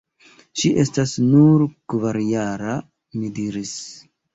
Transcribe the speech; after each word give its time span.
Ŝi 0.61 0.71
estas 0.83 1.13
nur 1.27 1.67
kvarjara– 1.95 2.77
mi 3.17 3.35
diris. 3.41 3.81